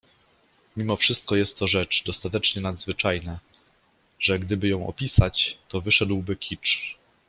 [0.77, 3.39] Mimo wszystko jest to rzecz dostatecznie nadzwyczajna,
[4.19, 6.97] że gdyby ją opisać, to wyszedłby kicz.